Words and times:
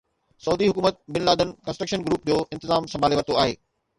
سعودي 0.43 0.69
حڪومت 0.69 0.95
Bin 1.17 1.27
Laden 1.27 1.51
construction 1.69 2.05
group 2.07 2.25
جو 2.31 2.39
انتظام 2.57 2.91
سنڀالي 2.95 3.21
ورتو 3.23 3.37
آهي 3.45 3.55